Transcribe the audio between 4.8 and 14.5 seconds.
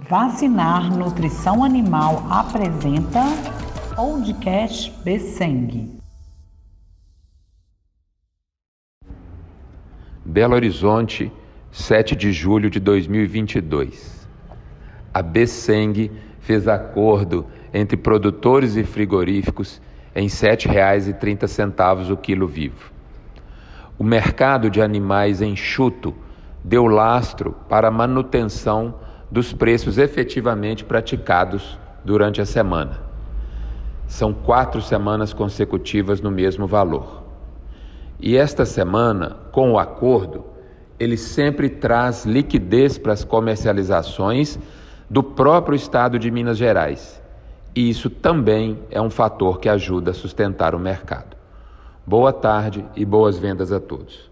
Besseng. Belo Horizonte, 7 de julho de 2022.